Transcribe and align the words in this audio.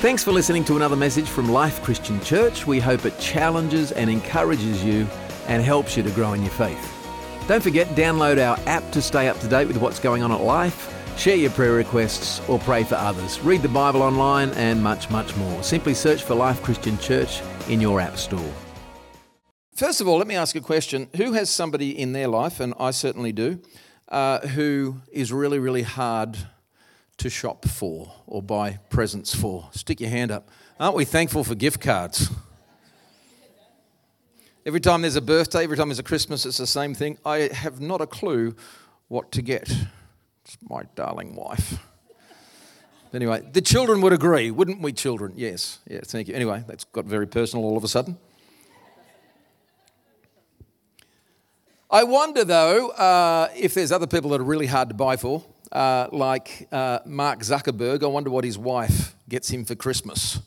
Thanks 0.00 0.24
for 0.24 0.32
listening 0.32 0.64
to 0.64 0.76
another 0.76 0.96
message 0.96 1.28
from 1.28 1.50
Life 1.50 1.82
Christian 1.82 2.22
Church. 2.22 2.66
We 2.66 2.80
hope 2.80 3.04
it 3.04 3.18
challenges 3.18 3.92
and 3.92 4.08
encourages 4.08 4.82
you 4.82 5.06
and 5.46 5.62
helps 5.62 5.94
you 5.94 6.02
to 6.02 6.10
grow 6.12 6.32
in 6.32 6.40
your 6.40 6.52
faith. 6.52 6.82
Don't 7.46 7.62
forget, 7.62 7.86
download 7.88 8.42
our 8.42 8.58
app 8.66 8.90
to 8.92 9.02
stay 9.02 9.28
up 9.28 9.38
to 9.40 9.46
date 9.46 9.68
with 9.68 9.76
what's 9.76 9.98
going 9.98 10.22
on 10.22 10.32
at 10.32 10.40
Life, 10.40 10.90
share 11.18 11.36
your 11.36 11.50
prayer 11.50 11.74
requests, 11.74 12.40
or 12.48 12.58
pray 12.60 12.82
for 12.82 12.94
others. 12.94 13.40
Read 13.40 13.60
the 13.60 13.68
Bible 13.68 14.00
online 14.00 14.48
and 14.52 14.82
much, 14.82 15.10
much 15.10 15.36
more. 15.36 15.62
Simply 15.62 15.92
search 15.92 16.22
for 16.22 16.34
Life 16.34 16.62
Christian 16.62 16.96
Church 16.96 17.42
in 17.68 17.78
your 17.78 18.00
app 18.00 18.16
store. 18.16 18.54
First 19.74 20.00
of 20.00 20.08
all, 20.08 20.16
let 20.16 20.26
me 20.26 20.34
ask 20.34 20.56
a 20.56 20.62
question. 20.62 21.10
Who 21.16 21.32
has 21.32 21.50
somebody 21.50 21.90
in 21.90 22.14
their 22.14 22.28
life, 22.28 22.58
and 22.58 22.72
I 22.80 22.92
certainly 22.92 23.32
do, 23.32 23.60
uh, 24.08 24.38
who 24.48 25.02
is 25.12 25.30
really, 25.30 25.58
really 25.58 25.82
hard 25.82 26.38
to 27.20 27.30
shop 27.30 27.66
for 27.66 28.12
or 28.26 28.42
buy 28.42 28.78
presents 28.88 29.34
for? 29.34 29.68
Stick 29.72 30.00
your 30.00 30.10
hand 30.10 30.30
up. 30.30 30.48
Aren't 30.78 30.96
we 30.96 31.04
thankful 31.04 31.44
for 31.44 31.54
gift 31.54 31.80
cards? 31.80 32.30
Every 34.64 34.80
time 34.80 35.02
there's 35.02 35.16
a 35.16 35.20
birthday, 35.20 35.64
every 35.64 35.76
time 35.76 35.88
there's 35.88 35.98
a 35.98 36.02
Christmas, 36.02 36.46
it's 36.46 36.58
the 36.58 36.66
same 36.66 36.94
thing. 36.94 37.18
I 37.24 37.50
have 37.52 37.80
not 37.80 38.00
a 38.00 38.06
clue 38.06 38.54
what 39.08 39.32
to 39.32 39.42
get. 39.42 39.70
It's 40.44 40.56
my 40.68 40.84
darling 40.94 41.36
wife. 41.36 41.78
Anyway, 43.12 43.42
the 43.52 43.60
children 43.60 44.00
would 44.00 44.12
agree, 44.12 44.50
wouldn't 44.50 44.80
we, 44.80 44.92
children? 44.92 45.32
Yes. 45.36 45.80
Yeah, 45.86 46.00
thank 46.04 46.28
you. 46.28 46.34
Anyway, 46.34 46.64
that's 46.66 46.84
got 46.84 47.04
very 47.04 47.26
personal 47.26 47.64
all 47.64 47.76
of 47.76 47.84
a 47.84 47.88
sudden. 47.88 48.16
I 51.90 52.04
wonder, 52.04 52.44
though, 52.44 52.90
uh, 52.90 53.48
if 53.56 53.74
there's 53.74 53.92
other 53.92 54.06
people 54.06 54.30
that 54.30 54.40
are 54.40 54.44
really 54.44 54.66
hard 54.66 54.88
to 54.88 54.94
buy 54.94 55.16
for 55.16 55.44
uh, 55.72 56.08
like 56.12 56.68
uh, 56.72 57.00
Mark 57.06 57.40
Zuckerberg. 57.40 58.02
I 58.02 58.06
wonder 58.06 58.30
what 58.30 58.44
his 58.44 58.58
wife 58.58 59.14
gets 59.28 59.48
him 59.50 59.64
for 59.64 59.74
Christmas. 59.74 60.40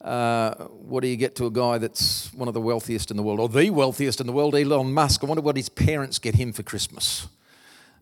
Uh, 0.00 0.54
what 0.66 1.00
do 1.00 1.08
you 1.08 1.16
get 1.16 1.34
to 1.36 1.46
a 1.46 1.50
guy 1.50 1.78
that's 1.78 2.32
one 2.34 2.46
of 2.46 2.54
the 2.54 2.60
wealthiest 2.60 3.10
in 3.10 3.16
the 3.16 3.22
world, 3.22 3.40
or 3.40 3.48
the 3.48 3.70
wealthiest 3.70 4.20
in 4.20 4.26
the 4.26 4.32
world, 4.32 4.54
Elon 4.54 4.92
Musk? 4.92 5.24
I 5.24 5.26
wonder 5.26 5.42
what 5.42 5.56
his 5.56 5.68
parents 5.68 6.18
get 6.18 6.34
him 6.34 6.52
for 6.52 6.62
Christmas. 6.62 7.26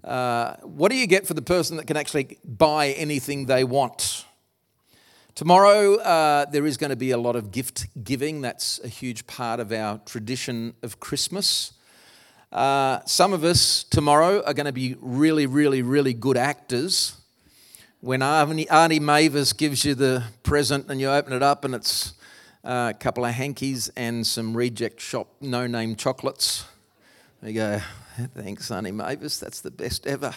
Uh, 0.03 0.57
what 0.57 0.91
do 0.91 0.97
you 0.97 1.07
get 1.07 1.27
for 1.27 1.33
the 1.33 1.43
person 1.43 1.79
that 1.79 1.87
can 1.87 1.97
actually 1.97 2.39
buy 2.45 2.89
anything 2.89 3.47
they 3.47 3.65
want? 3.65 4.27
Tomorrow, 5.35 5.97
uh, 5.97 6.45
there 6.51 6.67
is 6.67 6.77
going 6.77 6.91
to 6.91 6.97
be 6.97 7.11
a 7.11 7.17
lot 7.17 7.37
of 7.37 7.51
gift 7.51 7.87
giving. 8.05 8.43
That's 8.43 8.81
a 8.85 8.89
huge 8.89 9.27
part 9.27 9.59
of 9.59 9.73
our 9.73 9.99
tradition 10.05 10.75
of 10.83 11.01
Christmas. 11.01 11.73
Uh, 12.55 13.01
some 13.05 13.33
of 13.33 13.43
us 13.43 13.83
tomorrow 13.83 14.41
are 14.45 14.55
going 14.55 14.67
to 14.67 14.73
be 14.73 14.95
really, 15.01 15.45
really, 15.45 15.83
really 15.83 16.15
good 16.15 16.37
actors. 16.37 17.17
When 18.01 18.23
Auntie 18.23 19.01
Mavis 19.01 19.53
gives 19.53 19.85
you 19.85 19.97
the 19.97 20.23
present 20.45 20.89
and 20.89 21.01
you 21.01 21.09
open 21.09 21.33
it 21.33 21.43
up 21.43 21.65
and 21.65 21.75
it's 21.75 22.13
uh, 22.63 22.93
a 22.95 22.97
couple 22.97 23.25
of 23.25 23.35
hankies 23.35 23.89
and 23.97 24.25
some 24.25 24.57
reject 24.57 25.01
shop 25.01 25.27
no 25.41 25.67
name 25.67 25.97
chocolates, 25.97 26.65
you 27.43 27.55
go, 27.55 27.81
thanks, 28.37 28.71
Auntie 28.71 28.93
Mavis, 28.93 29.41
that's 29.41 29.61
the 29.61 29.73
best 29.73 30.07
ever. 30.07 30.33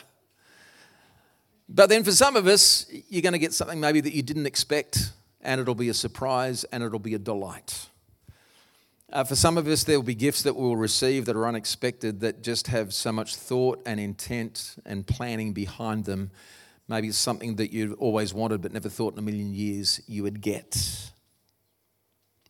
But 1.70 1.90
then 1.90 2.04
for 2.04 2.12
some 2.12 2.36
of 2.36 2.48
us, 2.48 2.88
you're 3.09 3.22
going 3.22 3.34
to 3.34 3.40
get 3.40 3.54
something 3.54 3.80
maybe 3.80 4.02
that 4.02 4.14
you 4.14 4.24
didn't 4.24 4.48
expect, 4.48 5.12
and 5.42 5.62
it'll 5.62 5.76
be 5.76 5.90
a 5.90 5.94
surprise 5.94 6.64
and 6.72 6.81
it'll 6.81 6.98
be 6.98 7.14
a 7.14 7.20
delight. 7.20 7.90
Uh, 9.09 9.23
for 9.23 9.36
some 9.36 9.58
of 9.58 9.66
us, 9.67 9.86
there 9.86 9.97
will 9.97 10.03
be 10.05 10.16
gifts 10.16 10.41
that 10.41 10.55
we'll 10.55 10.75
receive 10.75 11.25
that 11.25 11.36
are 11.36 11.47
unexpected 11.47 12.19
that 12.19 12.44
just 12.44 12.67
have 12.67 12.94
so 12.94 13.09
much 13.09 13.38
thought 13.38 13.81
and 13.86 14.02
intent 14.02 14.75
and 14.86 15.08
planning 15.08 15.53
behind 15.53 16.03
them. 16.03 16.30
Maybe 16.89 17.08
it's 17.08 17.17
something 17.17 17.55
that 17.55 17.72
you've 17.72 17.97
always 18.00 18.33
wanted 18.33 18.61
but 18.61 18.73
never 18.73 18.89
thought 18.89 19.13
in 19.13 19.19
a 19.19 19.22
million 19.22 19.53
years 19.53 20.02
you 20.08 20.23
would 20.23 20.41
get. 20.41 21.09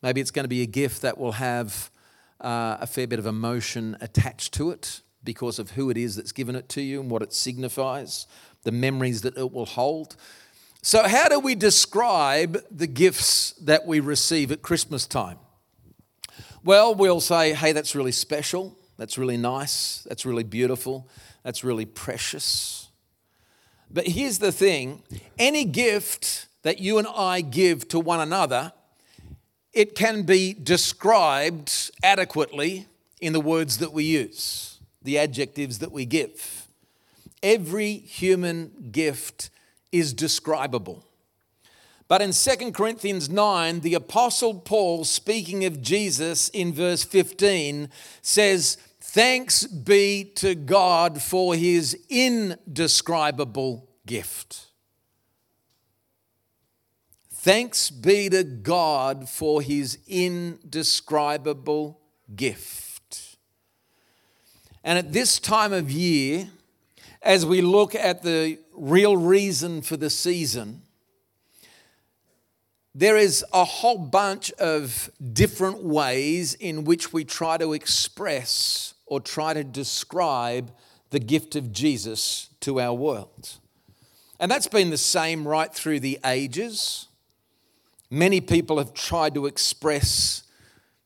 Maybe 0.02 0.20
it's 0.20 0.32
going 0.32 0.44
to 0.44 0.48
be 0.48 0.62
a 0.62 0.66
gift 0.66 1.02
that 1.02 1.16
will 1.16 1.32
have 1.32 1.92
uh, 2.40 2.78
a 2.80 2.88
fair 2.88 3.06
bit 3.06 3.20
of 3.20 3.26
emotion 3.26 3.96
attached 4.00 4.52
to 4.54 4.70
it 4.70 5.02
because 5.22 5.60
of 5.60 5.72
who 5.72 5.90
it 5.90 5.96
is 5.96 6.16
that's 6.16 6.32
given 6.32 6.56
it 6.56 6.68
to 6.70 6.80
you 6.80 7.00
and 7.00 7.08
what 7.08 7.22
it 7.22 7.32
signifies, 7.32 8.26
the 8.64 8.72
memories 8.72 9.22
that 9.22 9.36
it 9.36 9.52
will 9.52 9.66
hold. 9.66 10.16
So, 10.82 11.06
how 11.06 11.28
do 11.28 11.38
we 11.38 11.54
describe 11.54 12.58
the 12.70 12.86
gifts 12.86 13.52
that 13.60 13.86
we 13.86 14.00
receive 14.00 14.50
at 14.50 14.62
Christmas 14.62 15.06
time? 15.06 15.38
Well, 16.64 16.94
we'll 16.94 17.20
say, 17.20 17.54
hey, 17.54 17.72
that's 17.72 17.94
really 17.94 18.12
special. 18.12 18.76
That's 18.96 19.16
really 19.16 19.36
nice. 19.36 20.02
That's 20.08 20.26
really 20.26 20.44
beautiful. 20.44 21.08
That's 21.42 21.62
really 21.64 21.86
precious. 21.86 22.88
But 23.90 24.06
here's 24.08 24.38
the 24.38 24.52
thing 24.52 25.02
any 25.38 25.64
gift 25.64 26.46
that 26.62 26.80
you 26.80 26.98
and 26.98 27.06
I 27.06 27.40
give 27.40 27.88
to 27.88 28.00
one 28.00 28.20
another, 28.20 28.72
it 29.72 29.94
can 29.94 30.22
be 30.22 30.54
described 30.54 31.90
adequately 32.02 32.86
in 33.20 33.32
the 33.32 33.40
words 33.40 33.78
that 33.78 33.92
we 33.92 34.04
use, 34.04 34.80
the 35.02 35.18
adjectives 35.18 35.78
that 35.78 35.92
we 35.92 36.04
give. 36.04 36.68
Every 37.42 37.94
human 37.94 38.90
gift 38.90 39.50
is 39.92 40.12
describable. 40.12 41.04
But 42.08 42.22
in 42.22 42.32
2 42.32 42.72
Corinthians 42.72 43.28
9, 43.28 43.80
the 43.80 43.92
Apostle 43.92 44.54
Paul, 44.54 45.04
speaking 45.04 45.66
of 45.66 45.82
Jesus 45.82 46.48
in 46.48 46.72
verse 46.72 47.04
15, 47.04 47.90
says, 48.22 48.78
Thanks 48.98 49.66
be 49.66 50.24
to 50.36 50.54
God 50.54 51.20
for 51.20 51.54
his 51.54 51.96
indescribable 52.08 53.88
gift. 54.06 54.68
Thanks 57.30 57.90
be 57.90 58.28
to 58.30 58.42
God 58.42 59.28
for 59.28 59.62
his 59.62 59.98
indescribable 60.06 62.00
gift. 62.34 63.36
And 64.82 64.98
at 64.98 65.12
this 65.12 65.38
time 65.38 65.72
of 65.72 65.90
year, 65.90 66.48
as 67.22 67.44
we 67.44 67.60
look 67.60 67.94
at 67.94 68.22
the 68.22 68.58
real 68.72 69.16
reason 69.16 69.82
for 69.82 69.96
the 69.96 70.10
season, 70.10 70.82
there 72.98 73.16
is 73.16 73.44
a 73.52 73.64
whole 73.64 73.96
bunch 73.96 74.50
of 74.54 75.08
different 75.32 75.84
ways 75.84 76.54
in 76.54 76.82
which 76.82 77.12
we 77.12 77.24
try 77.24 77.56
to 77.56 77.72
express 77.72 78.94
or 79.06 79.20
try 79.20 79.54
to 79.54 79.62
describe 79.62 80.72
the 81.10 81.20
gift 81.20 81.54
of 81.54 81.70
Jesus 81.70 82.50
to 82.58 82.80
our 82.80 82.92
world. 82.92 83.58
And 84.40 84.50
that's 84.50 84.66
been 84.66 84.90
the 84.90 84.98
same 84.98 85.46
right 85.46 85.72
through 85.72 86.00
the 86.00 86.18
ages. 86.26 87.06
Many 88.10 88.40
people 88.40 88.78
have 88.78 88.94
tried 88.94 89.32
to 89.34 89.46
express 89.46 90.42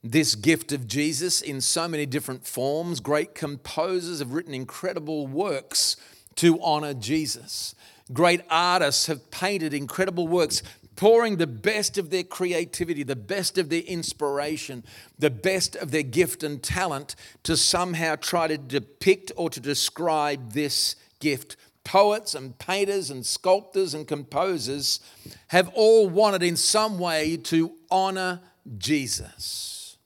this 0.02 0.34
gift 0.34 0.72
of 0.72 0.86
Jesus 0.86 1.42
in 1.42 1.60
so 1.60 1.88
many 1.88 2.06
different 2.06 2.46
forms. 2.46 3.00
Great 3.00 3.34
composers 3.34 4.20
have 4.20 4.32
written 4.32 4.54
incredible 4.54 5.26
works 5.26 5.98
to 6.36 6.58
honor 6.62 6.94
Jesus. 6.94 7.74
Great 8.14 8.40
artists 8.48 9.06
have 9.06 9.30
painted 9.30 9.74
incredible 9.74 10.26
works 10.26 10.62
pouring 11.02 11.36
the 11.36 11.48
best 11.48 11.98
of 11.98 12.10
their 12.10 12.22
creativity, 12.22 13.02
the 13.02 13.16
best 13.16 13.58
of 13.58 13.70
their 13.70 13.80
inspiration, 13.80 14.84
the 15.18 15.30
best 15.30 15.74
of 15.74 15.90
their 15.90 16.04
gift 16.04 16.44
and 16.44 16.62
talent 16.62 17.16
to 17.42 17.56
somehow 17.56 18.14
try 18.14 18.46
to 18.46 18.56
depict 18.56 19.32
or 19.34 19.50
to 19.50 19.58
describe 19.58 20.52
this 20.52 20.94
gift. 21.18 21.56
Poets 21.82 22.36
and 22.36 22.56
painters 22.56 23.10
and 23.10 23.26
sculptors 23.26 23.94
and 23.94 24.06
composers 24.06 25.00
have 25.48 25.72
all 25.74 26.08
wanted 26.08 26.44
in 26.44 26.54
some 26.54 27.00
way 27.00 27.36
to 27.36 27.72
honor 27.90 28.38
Jesus. 28.78 29.96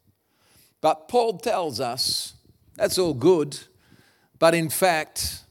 But 0.80 1.08
Paul 1.08 1.36
tells 1.36 1.78
us 1.78 2.32
that's 2.74 2.96
all 2.96 3.12
good, 3.12 3.58
but 4.38 4.54
in 4.54 4.70
fact, 4.70 5.42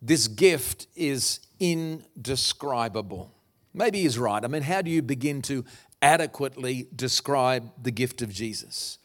this 0.00 0.28
gift 0.28 0.86
is 0.96 1.40
indescribable. 1.60 3.34
Maybe 3.74 4.02
he's 4.02 4.18
right. 4.18 4.44
I 4.44 4.48
mean, 4.48 4.62
how 4.62 4.82
do 4.82 4.90
you 4.90 5.02
begin 5.02 5.42
to 5.42 5.64
adequately 6.00 6.88
describe 6.94 7.70
the 7.80 7.90
gift 7.90 8.22
of 8.22 8.30
Jesus? 8.30 8.98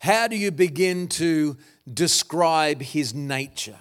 How 0.00 0.28
do 0.28 0.36
you 0.36 0.50
begin 0.50 1.08
to 1.08 1.56
describe 1.92 2.82
his 2.82 3.14
nature? 3.14 3.78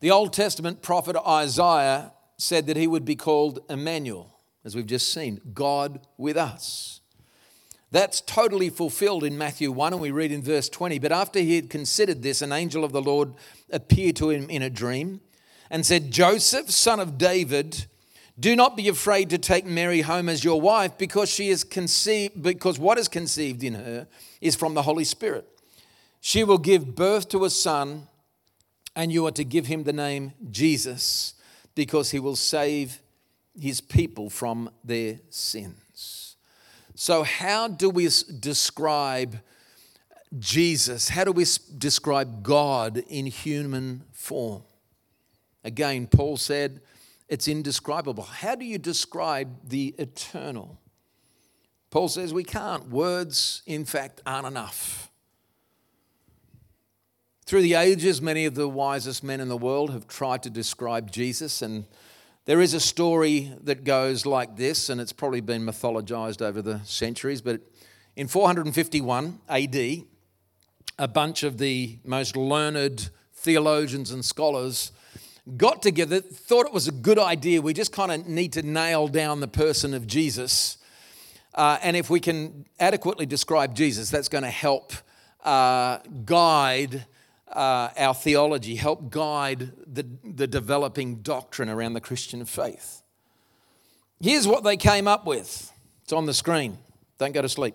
The 0.00 0.10
Old 0.10 0.32
Testament 0.32 0.80
prophet 0.82 1.16
Isaiah 1.26 2.12
said 2.38 2.66
that 2.66 2.76
he 2.76 2.86
would 2.86 3.04
be 3.04 3.16
called 3.16 3.60
Emmanuel, 3.68 4.38
as 4.64 4.74
we've 4.74 4.86
just 4.86 5.12
seen, 5.12 5.40
God 5.52 6.00
with 6.16 6.38
us. 6.38 7.00
That's 7.92 8.20
totally 8.20 8.70
fulfilled 8.70 9.24
in 9.24 9.36
Matthew 9.36 9.72
1, 9.72 9.92
and 9.92 10.00
we 10.00 10.10
read 10.10 10.32
in 10.32 10.42
verse 10.42 10.68
20. 10.68 10.98
But 11.00 11.12
after 11.12 11.40
he 11.40 11.56
had 11.56 11.68
considered 11.68 12.22
this, 12.22 12.40
an 12.40 12.52
angel 12.52 12.84
of 12.84 12.92
the 12.92 13.02
Lord 13.02 13.34
appeared 13.70 14.16
to 14.16 14.30
him 14.30 14.48
in 14.48 14.62
a 14.62 14.70
dream 14.70 15.20
and 15.70 15.84
said, 15.84 16.10
Joseph, 16.10 16.70
son 16.70 17.00
of 17.00 17.18
David, 17.18 17.86
do 18.40 18.56
not 18.56 18.76
be 18.76 18.88
afraid 18.88 19.30
to 19.30 19.38
take 19.38 19.66
Mary 19.66 20.00
home 20.00 20.28
as 20.28 20.42
your 20.42 20.60
wife 20.60 20.96
because 20.96 21.28
she 21.28 21.50
is 21.50 21.62
conceived 21.62 22.42
because 22.42 22.78
what 22.78 22.98
is 22.98 23.06
conceived 23.06 23.62
in 23.62 23.74
her 23.74 24.08
is 24.40 24.56
from 24.56 24.74
the 24.74 24.82
Holy 24.82 25.04
Spirit. 25.04 25.46
She 26.20 26.42
will 26.44 26.58
give 26.58 26.94
birth 26.94 27.28
to 27.30 27.44
a 27.44 27.50
son 27.50 28.08
and 28.96 29.12
you 29.12 29.26
are 29.26 29.32
to 29.32 29.44
give 29.44 29.66
him 29.66 29.84
the 29.84 29.92
name 29.92 30.32
Jesus 30.50 31.34
because 31.74 32.10
he 32.10 32.18
will 32.18 32.36
save 32.36 33.00
his 33.58 33.80
people 33.80 34.30
from 34.30 34.70
their 34.84 35.18
sins. 35.28 36.36
So, 36.94 37.22
how 37.22 37.68
do 37.68 37.88
we 37.88 38.08
describe 38.40 39.38
Jesus? 40.38 41.08
How 41.08 41.24
do 41.24 41.32
we 41.32 41.46
describe 41.78 42.42
God 42.42 43.02
in 43.08 43.26
human 43.26 44.04
form? 44.12 44.62
Again, 45.64 46.06
Paul 46.06 46.36
said, 46.36 46.80
it's 47.30 47.46
indescribable. 47.46 48.24
How 48.24 48.56
do 48.56 48.64
you 48.66 48.76
describe 48.76 49.68
the 49.68 49.94
eternal? 49.98 50.78
Paul 51.90 52.08
says 52.08 52.34
we 52.34 52.44
can't. 52.44 52.88
Words, 52.88 53.62
in 53.66 53.84
fact, 53.84 54.20
aren't 54.26 54.48
enough. 54.48 55.10
Through 57.46 57.62
the 57.62 57.74
ages, 57.74 58.20
many 58.20 58.44
of 58.46 58.56
the 58.56 58.68
wisest 58.68 59.24
men 59.24 59.40
in 59.40 59.48
the 59.48 59.56
world 59.56 59.90
have 59.92 60.08
tried 60.08 60.42
to 60.42 60.50
describe 60.50 61.10
Jesus, 61.10 61.62
and 61.62 61.86
there 62.46 62.60
is 62.60 62.74
a 62.74 62.80
story 62.80 63.52
that 63.62 63.84
goes 63.84 64.26
like 64.26 64.56
this, 64.56 64.88
and 64.88 65.00
it's 65.00 65.12
probably 65.12 65.40
been 65.40 65.62
mythologized 65.62 66.42
over 66.42 66.60
the 66.60 66.80
centuries, 66.84 67.40
but 67.40 67.60
in 68.16 68.26
451 68.26 69.40
AD, 69.48 69.76
a 70.98 71.08
bunch 71.08 71.42
of 71.44 71.58
the 71.58 71.98
most 72.04 72.36
learned 72.36 73.10
theologians 73.32 74.10
and 74.10 74.24
scholars 74.24 74.92
got 75.56 75.82
together, 75.82 76.20
thought 76.20 76.66
it 76.66 76.72
was 76.72 76.88
a 76.88 76.92
good 76.92 77.18
idea. 77.18 77.60
We 77.60 77.72
just 77.72 77.92
kind 77.92 78.12
of 78.12 78.26
need 78.26 78.52
to 78.54 78.62
nail 78.62 79.08
down 79.08 79.40
the 79.40 79.48
person 79.48 79.94
of 79.94 80.06
Jesus. 80.06 80.78
Uh, 81.54 81.78
and 81.82 81.96
if 81.96 82.10
we 82.10 82.20
can 82.20 82.66
adequately 82.78 83.26
describe 83.26 83.74
Jesus, 83.74 84.10
that's 84.10 84.28
going 84.28 84.44
to 84.44 84.50
help 84.50 84.92
uh, 85.44 85.98
guide 86.24 87.06
uh, 87.48 87.88
our 87.96 88.14
theology, 88.14 88.76
help 88.76 89.10
guide 89.10 89.72
the, 89.86 90.06
the 90.24 90.46
developing 90.46 91.16
doctrine 91.16 91.68
around 91.68 91.94
the 91.94 92.00
Christian 92.00 92.44
faith. 92.44 93.02
Here's 94.20 94.46
what 94.46 94.62
they 94.62 94.76
came 94.76 95.08
up 95.08 95.26
with. 95.26 95.72
It's 96.04 96.12
on 96.12 96.26
the 96.26 96.34
screen. 96.34 96.78
Don't 97.18 97.32
go 97.32 97.42
to 97.42 97.48
sleep. 97.48 97.74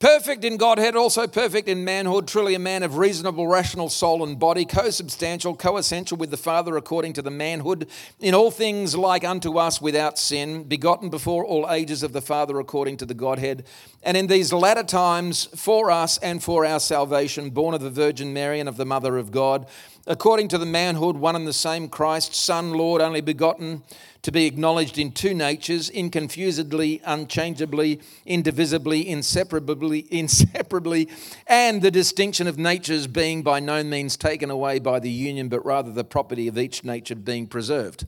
Perfect 0.00 0.46
in 0.46 0.56
Godhead, 0.56 0.96
also 0.96 1.26
perfect 1.26 1.68
in 1.68 1.84
manhood, 1.84 2.26
truly 2.26 2.54
a 2.54 2.58
man 2.58 2.82
of 2.82 2.96
reasonable, 2.96 3.46
rational 3.46 3.90
soul 3.90 4.24
and 4.24 4.38
body, 4.38 4.64
co-substantial, 4.64 5.54
co-essential 5.54 6.16
with 6.16 6.30
the 6.30 6.38
Father 6.38 6.78
according 6.78 7.12
to 7.12 7.20
the 7.20 7.30
manhood, 7.30 7.86
in 8.18 8.32
all 8.34 8.50
things 8.50 8.96
like 8.96 9.24
unto 9.24 9.58
us 9.58 9.78
without 9.82 10.18
sin, 10.18 10.62
begotten 10.62 11.10
before 11.10 11.44
all 11.44 11.70
ages 11.70 12.02
of 12.02 12.14
the 12.14 12.22
Father 12.22 12.58
according 12.58 12.96
to 12.96 13.04
the 13.04 13.12
Godhead, 13.12 13.66
and 14.02 14.16
in 14.16 14.26
these 14.26 14.54
latter 14.54 14.84
times 14.84 15.44
for 15.54 15.90
us 15.90 16.16
and 16.16 16.42
for 16.42 16.64
our 16.64 16.80
salvation, 16.80 17.50
born 17.50 17.74
of 17.74 17.82
the 17.82 17.90
Virgin 17.90 18.32
Mary 18.32 18.58
and 18.58 18.70
of 18.70 18.78
the 18.78 18.86
Mother 18.86 19.18
of 19.18 19.30
God, 19.30 19.66
according 20.06 20.48
to 20.48 20.58
the 20.58 20.66
manhood, 20.66 21.16
one 21.16 21.36
and 21.36 21.46
the 21.46 21.52
same 21.52 21.88
Christ, 21.88 22.34
Son, 22.34 22.72
Lord, 22.72 23.02
only 23.02 23.20
begotten 23.20 23.82
to 24.22 24.32
be 24.32 24.46
acknowledged 24.46 24.98
in 24.98 25.12
two 25.12 25.32
natures, 25.32 25.88
inconfusedly, 25.90 27.00
unchangeably, 27.04 28.00
indivisibly, 28.26 29.08
inseparably, 29.08 30.06
inseparably, 30.10 31.08
and 31.46 31.80
the 31.80 31.90
distinction 31.90 32.46
of 32.46 32.58
natures 32.58 33.06
being 33.06 33.42
by 33.42 33.60
no 33.60 33.82
means 33.82 34.16
taken 34.16 34.50
away 34.50 34.78
by 34.78 34.98
the 34.98 35.10
union, 35.10 35.48
but 35.48 35.64
rather 35.64 35.90
the 35.90 36.04
property 36.04 36.48
of 36.48 36.58
each 36.58 36.84
nature 36.84 37.14
being 37.14 37.46
preserved. 37.46 38.06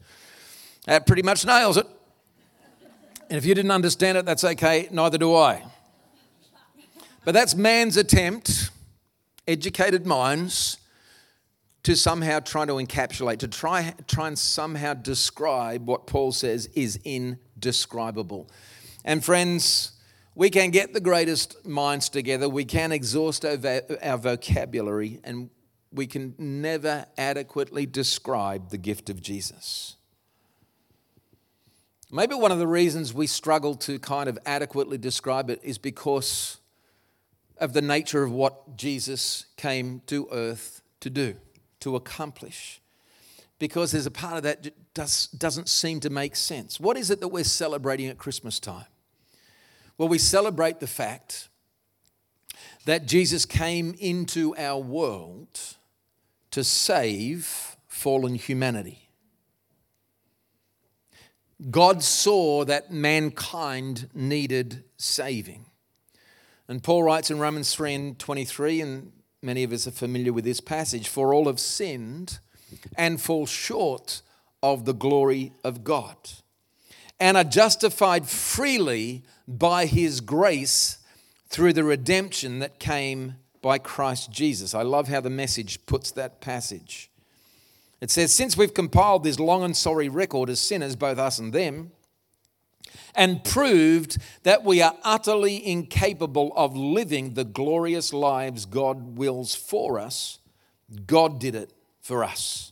That 0.85 1.07
pretty 1.07 1.23
much 1.23 1.45
nails 1.45 1.77
it. 1.77 1.87
And 3.29 3.37
if 3.37 3.45
you 3.45 3.55
didn't 3.55 3.71
understand 3.71 4.17
it, 4.17 4.25
that's 4.25 4.43
okay, 4.43 4.87
neither 4.91 5.17
do 5.17 5.35
I. 5.35 5.63
But 7.25 7.33
that's 7.33 7.55
man's 7.55 7.97
attempt, 7.97 8.69
educated 9.47 10.05
minds, 10.05 10.77
to 11.83 11.95
somehow 11.97 12.39
try 12.39 12.65
to 12.65 12.73
encapsulate, 12.73 13.39
to 13.39 13.47
try, 13.47 13.93
try 14.07 14.27
and 14.27 14.39
somehow 14.39 14.93
describe 14.93 15.85
what 15.85 16.07
Paul 16.07 16.31
says 16.31 16.67
is 16.73 16.97
indescribable. 17.03 18.49
And 19.03 19.23
friends, 19.23 19.91
we 20.33 20.49
can 20.49 20.71
get 20.71 20.93
the 20.93 21.01
greatest 21.01 21.65
minds 21.65 22.09
together, 22.09 22.47
we 22.47 22.65
can 22.65 22.91
exhaust 22.91 23.45
our, 23.45 23.57
our 24.01 24.17
vocabulary, 24.17 25.19
and 25.23 25.49
we 25.91 26.07
can 26.07 26.33
never 26.37 27.05
adequately 27.17 27.85
describe 27.85 28.69
the 28.69 28.77
gift 28.77 29.09
of 29.09 29.21
Jesus. 29.21 29.97
Maybe 32.09 32.33
one 32.33 32.51
of 32.51 32.59
the 32.59 32.67
reasons 32.67 33.13
we 33.13 33.27
struggle 33.27 33.75
to 33.75 33.99
kind 33.99 34.29
of 34.29 34.39
adequately 34.45 34.97
describe 34.97 35.49
it 35.49 35.59
is 35.63 35.77
because 35.77 36.59
of 37.57 37.73
the 37.73 37.81
nature 37.81 38.23
of 38.23 38.31
what 38.31 38.77
Jesus 38.77 39.47
came 39.57 40.01
to 40.07 40.27
earth 40.31 40.81
to 41.01 41.09
do 41.09 41.35
to 41.83 41.95
accomplish 41.95 42.81
because 43.59 43.91
there's 43.91 44.05
a 44.05 44.11
part 44.11 44.37
of 44.37 44.43
that 44.43 44.73
does, 44.93 45.27
doesn't 45.27 45.69
seem 45.69 45.99
to 46.01 46.09
make 46.09 46.35
sense. 46.35 46.79
What 46.79 46.97
is 46.97 47.11
it 47.11 47.19
that 47.19 47.27
we're 47.27 47.43
celebrating 47.43 48.07
at 48.07 48.17
Christmas 48.17 48.59
time? 48.59 48.85
Well, 49.97 50.09
we 50.09 50.17
celebrate 50.17 50.79
the 50.79 50.87
fact 50.87 51.49
that 52.85 53.05
Jesus 53.05 53.45
came 53.45 53.95
into 53.99 54.55
our 54.57 54.79
world 54.79 55.59
to 56.51 56.63
save 56.63 57.77
fallen 57.87 58.35
humanity. 58.35 59.09
God 61.69 62.03
saw 62.03 62.65
that 62.65 62.91
mankind 62.91 64.09
needed 64.13 64.83
saving. 64.97 65.65
And 66.67 66.83
Paul 66.83 67.03
writes 67.03 67.29
in 67.29 67.39
Romans 67.39 67.73
3 67.73 67.93
and 67.93 68.19
23, 68.19 68.81
and 68.81 69.11
Many 69.43 69.63
of 69.63 69.73
us 69.73 69.85
are 69.87 69.91
familiar 69.91 70.31
with 70.31 70.45
this 70.45 70.61
passage. 70.61 71.09
For 71.09 71.33
all 71.33 71.47
have 71.47 71.59
sinned 71.59 72.39
and 72.95 73.21
fall 73.21 73.45
short 73.45 74.21
of 74.63 74.85
the 74.85 74.93
glory 74.93 75.51
of 75.65 75.83
God 75.83 76.15
and 77.19 77.35
are 77.35 77.43
justified 77.43 78.25
freely 78.27 79.23
by 79.45 79.85
his 79.85 80.21
grace 80.21 80.99
through 81.49 81.73
the 81.73 81.83
redemption 81.83 82.59
that 82.59 82.79
came 82.79 83.35
by 83.61 83.77
Christ 83.77 84.31
Jesus. 84.31 84.73
I 84.73 84.81
love 84.81 85.09
how 85.09 85.19
the 85.19 85.29
message 85.29 85.85
puts 85.85 86.11
that 86.11 86.39
passage. 86.39 87.11
It 87.99 88.11
says, 88.11 88.33
Since 88.33 88.55
we've 88.55 88.73
compiled 88.73 89.23
this 89.25 89.39
long 89.39 89.63
and 89.63 89.75
sorry 89.75 90.07
record 90.07 90.49
as 90.49 90.61
sinners, 90.61 90.95
both 90.95 91.17
us 91.17 91.37
and 91.37 91.51
them, 91.51 91.91
and 93.15 93.43
proved 93.43 94.17
that 94.43 94.63
we 94.63 94.81
are 94.81 94.95
utterly 95.03 95.65
incapable 95.65 96.51
of 96.55 96.75
living 96.75 97.33
the 97.33 97.43
glorious 97.43 98.13
lives 98.13 98.65
God 98.65 99.17
wills 99.17 99.55
for 99.55 99.99
us, 99.99 100.39
God 101.05 101.39
did 101.39 101.55
it 101.55 101.71
for 102.01 102.23
us. 102.23 102.71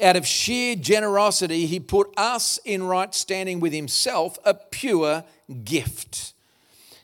Out 0.00 0.16
of 0.16 0.26
sheer 0.26 0.76
generosity, 0.76 1.66
He 1.66 1.80
put 1.80 2.12
us 2.16 2.58
in 2.64 2.84
right 2.84 3.12
standing 3.14 3.58
with 3.58 3.72
Himself, 3.72 4.38
a 4.44 4.54
pure 4.54 5.24
gift. 5.64 6.34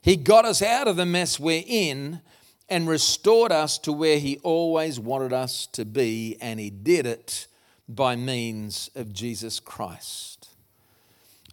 He 0.01 0.17
got 0.17 0.45
us 0.45 0.63
out 0.63 0.87
of 0.87 0.97
the 0.97 1.07
mess 1.07 1.41
we're 1.41 1.65
in 1.67 2.21
and 2.69 2.89
restored 2.89 3.53
us 3.53 3.79
to 3.79 3.93
where 3.93 4.19
He 4.19 4.39
always 4.39 5.01
wanted 5.01 5.33
us 5.33 5.67
to 5.73 5.85
be, 5.85 6.37
and 6.41 6.61
He 6.61 6.71
did 6.71 7.05
it 7.05 7.49
by 7.89 8.17
means 8.17 8.91
of 8.95 9.13
Jesus 9.13 9.61
Christ. 9.61 10.34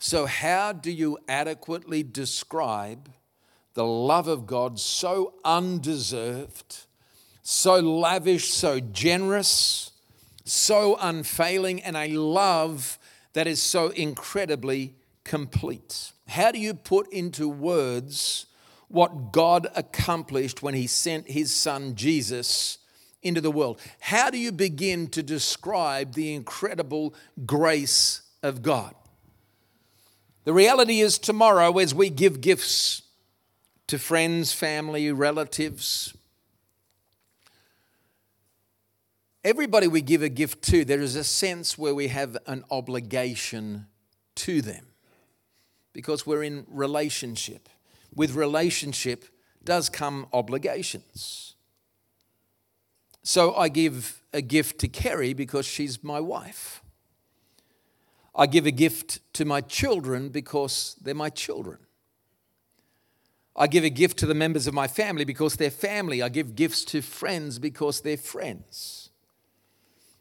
So, 0.04 0.26
how 0.26 0.72
do 0.72 0.92
you 0.92 1.20
adequately 1.28 2.02
describe 2.02 3.12
the 3.76 3.86
love 3.86 4.28
of 4.28 4.48
God 4.48 4.80
so 4.80 5.36
undeserved, 5.46 6.86
so 7.44 7.76
lavish, 7.76 8.52
so 8.52 8.80
generous, 8.80 9.92
so 10.44 10.98
unfailing, 11.00 11.84
and 11.84 11.96
a 11.96 12.18
love 12.18 12.98
that 13.34 13.46
is 13.46 13.62
so 13.62 13.90
incredibly 13.90 14.96
complete? 15.24 16.14
How 16.30 16.52
do 16.52 16.58
you 16.58 16.74
put 16.74 17.14
into 17.14 17.48
words 17.48 18.48
what 18.88 19.32
God 19.32 19.68
accomplished 19.76 20.64
when 20.64 20.74
He 20.74 20.88
sent 20.88 21.30
His 21.30 21.54
Son 21.54 21.94
Jesus? 21.94 22.80
Into 23.22 23.40
the 23.40 23.52
world. 23.52 23.80
How 24.00 24.32
do 24.32 24.40
you 24.40 24.52
begin 24.52 25.06
to 25.10 25.22
describe 25.22 26.16
the 26.16 26.34
incredible 26.34 27.14
grace 27.46 28.24
of 28.42 28.64
God? 28.64 28.96
The 30.44 30.54
reality 30.54 31.02
is, 31.02 31.20
tomorrow, 31.20 31.78
as 31.78 31.94
we 31.94 32.10
give 32.10 32.42
gifts 32.42 33.04
to 33.88 34.00
friends, 34.00 34.54
family, 34.54 35.12
relatives, 35.12 36.16
everybody 39.44 39.88
we 39.88 40.02
give 40.02 40.24
a 40.24 40.30
gift 40.30 40.64
to, 40.64 40.84
there 40.84 41.02
is 41.02 41.16
a 41.16 41.24
sense 41.24 41.78
where 41.78 41.94
we 41.94 42.08
have 42.08 42.38
an 42.48 42.64
obligation 42.72 43.86
to 44.36 44.62
them 44.62 44.88
because 45.94 46.26
we're 46.26 46.44
in 46.44 46.66
relationship. 46.70 47.70
With 48.16 48.34
relationship 48.34 49.26
does 49.64 49.90
come 49.90 50.28
obligations. 50.34 51.56
So 53.24 53.54
I 53.54 53.70
give 53.70 54.24
a 54.34 54.42
gift 54.42 54.80
to 54.80 54.88
Kerry 54.88 55.34
because 55.34 55.66
she's 55.66 56.04
my 56.04 56.20
wife. 56.20 56.81
I 58.34 58.48
give 58.48 58.66
a 58.66 58.72
gift 58.72 59.20
to 59.34 59.46
my 59.46 59.62
children 59.62 60.30
because 60.30 60.96
they're 61.02 61.14
my 61.14 61.30
children. 61.30 61.80
I 63.56 63.68
give 63.68 63.84
a 63.84 63.90
gift 63.90 64.18
to 64.20 64.26
the 64.26 64.34
members 64.34 64.68
of 64.68 64.74
my 64.74 64.88
family 64.88 65.26
because 65.26 65.58
they're 65.58 65.70
family. 65.70 66.22
I 66.22 66.30
give 66.30 66.56
gifts 66.56 66.86
to 66.86 67.02
friends 67.02 67.60
because 67.60 68.02
they're 68.02 68.16
friends. 68.18 69.10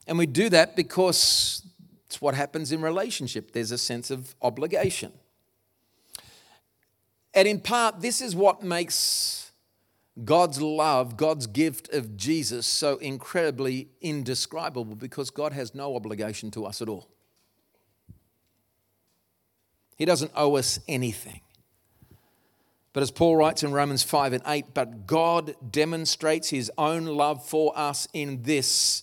And 0.06 0.18
we 0.18 0.26
do 0.26 0.48
that 0.48 0.74
because 0.74 1.62
It's 2.10 2.20
what 2.20 2.34
happens 2.34 2.72
in 2.72 2.82
relationship. 2.82 3.52
There's 3.52 3.70
a 3.70 3.78
sense 3.78 4.10
of 4.10 4.34
obligation. 4.42 5.12
And 7.32 7.46
in 7.46 7.60
part, 7.60 8.00
this 8.00 8.20
is 8.20 8.34
what 8.34 8.64
makes 8.64 9.52
God's 10.24 10.60
love, 10.60 11.16
God's 11.16 11.46
gift 11.46 11.88
of 11.94 12.16
Jesus, 12.16 12.66
so 12.66 12.96
incredibly 12.96 13.90
indescribable 14.00 14.96
because 14.96 15.30
God 15.30 15.52
has 15.52 15.72
no 15.72 15.94
obligation 15.94 16.50
to 16.50 16.66
us 16.66 16.82
at 16.82 16.88
all. 16.88 17.06
He 20.00 20.06
doesn't 20.06 20.32
owe 20.34 20.56
us 20.56 20.80
anything. 20.88 21.42
But 22.94 23.02
as 23.02 23.10
Paul 23.10 23.36
writes 23.36 23.62
in 23.62 23.70
Romans 23.70 24.02
5 24.02 24.32
and 24.32 24.42
8, 24.46 24.72
but 24.72 25.06
God 25.06 25.54
demonstrates 25.70 26.48
his 26.48 26.72
own 26.78 27.04
love 27.04 27.44
for 27.44 27.78
us 27.78 28.08
in 28.14 28.42
this 28.42 29.02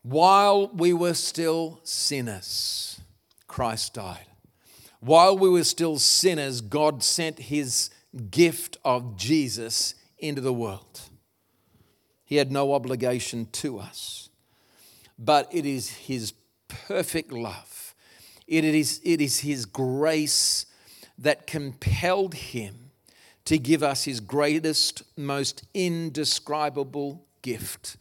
while 0.00 0.68
we 0.68 0.94
were 0.94 1.12
still 1.12 1.80
sinners, 1.84 2.98
Christ 3.46 3.92
died. 3.92 4.24
While 5.00 5.36
we 5.36 5.50
were 5.50 5.64
still 5.64 5.98
sinners, 5.98 6.62
God 6.62 7.02
sent 7.02 7.38
his 7.38 7.90
gift 8.30 8.78
of 8.86 9.18
Jesus 9.18 9.94
into 10.18 10.40
the 10.40 10.52
world. 10.54 11.02
He 12.24 12.36
had 12.36 12.50
no 12.50 12.72
obligation 12.72 13.48
to 13.52 13.78
us, 13.78 14.30
but 15.18 15.46
it 15.52 15.66
is 15.66 15.90
his 15.90 16.32
perfect 16.68 17.32
love, 17.32 17.71
it 18.52 18.74
is, 18.74 19.00
it 19.04 19.20
is 19.20 19.40
his 19.40 19.64
grace 19.64 20.66
that 21.18 21.46
compelled 21.46 22.34
him 22.34 22.90
to 23.44 23.58
give 23.58 23.82
us 23.82 24.04
his 24.04 24.20
greatest, 24.20 25.02
most 25.16 25.64
indescribable 25.74 27.24
gift. 27.42 27.96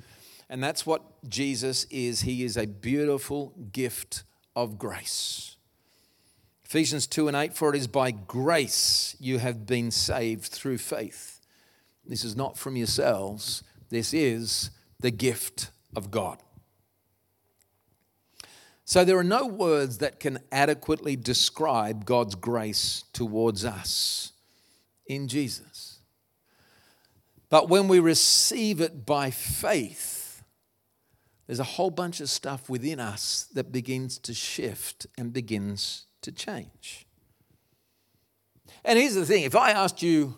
And 0.49 0.63
that's 0.63 0.85
what 0.85 1.01
Jesus 1.29 1.85
is. 1.85 2.21
He 2.21 2.43
is 2.43 2.57
a 2.57 2.67
beautiful 2.67 3.53
gift 3.71 4.23
of 4.55 4.77
grace. 4.77 5.55
Ephesians 6.65 7.07
2 7.07 7.27
and 7.27 7.37
8 7.37 7.53
For 7.53 7.73
it 7.73 7.77
is 7.77 7.87
by 7.87 8.11
grace 8.11 9.15
you 9.19 9.39
have 9.39 9.65
been 9.65 9.91
saved 9.91 10.45
through 10.45 10.77
faith. 10.77 11.39
This 12.05 12.23
is 12.23 12.35
not 12.35 12.57
from 12.57 12.75
yourselves, 12.75 13.63
this 13.89 14.13
is 14.13 14.71
the 14.99 15.11
gift 15.11 15.71
of 15.95 16.11
God. 16.11 16.39
So 18.91 19.05
there 19.05 19.17
are 19.17 19.23
no 19.23 19.47
words 19.47 19.99
that 19.99 20.19
can 20.19 20.39
adequately 20.51 21.15
describe 21.15 22.03
God's 22.03 22.35
grace 22.35 23.05
towards 23.13 23.63
us 23.63 24.33
in 25.05 25.29
Jesus. 25.29 25.99
But 27.47 27.69
when 27.69 27.87
we 27.87 27.99
receive 27.99 28.81
it 28.81 29.05
by 29.05 29.31
faith, 29.31 30.43
there's 31.47 31.61
a 31.61 31.63
whole 31.63 31.89
bunch 31.89 32.19
of 32.19 32.29
stuff 32.29 32.69
within 32.69 32.99
us 32.99 33.47
that 33.53 33.71
begins 33.71 34.17
to 34.17 34.33
shift 34.33 35.07
and 35.17 35.31
begins 35.31 36.07
to 36.23 36.33
change. 36.33 37.07
And 38.83 38.99
here's 38.99 39.15
the 39.15 39.25
thing 39.25 39.43
if 39.43 39.55
I 39.55 39.71
asked 39.71 40.03
you 40.03 40.35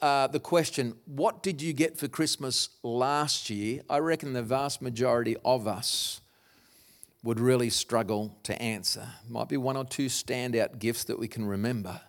uh, 0.00 0.28
the 0.28 0.38
question, 0.38 0.94
what 1.04 1.42
did 1.42 1.60
you 1.60 1.72
get 1.72 1.98
for 1.98 2.06
Christmas 2.06 2.68
last 2.84 3.50
year? 3.50 3.82
I 3.90 3.98
reckon 3.98 4.34
the 4.34 4.42
vast 4.44 4.80
majority 4.80 5.36
of 5.44 5.66
us 5.66 6.20
would 7.22 7.40
really 7.40 7.70
struggle 7.70 8.36
to 8.44 8.60
answer. 8.60 9.08
Might 9.28 9.48
be 9.48 9.56
one 9.56 9.76
or 9.76 9.84
two 9.84 10.06
standout 10.06 10.78
gifts 10.78 11.04
that 11.04 11.18
we 11.18 11.28
can 11.28 11.44
remember. 11.44 12.00